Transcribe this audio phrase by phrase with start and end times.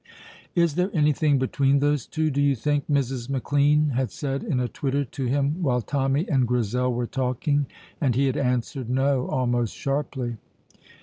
[0.55, 3.29] "Is there anything between those two, do you think?" Mrs.
[3.29, 7.67] McLean had said in a twitter to him while Tommy and Grizel were talking,
[8.01, 10.37] and he had answered No almost sharply.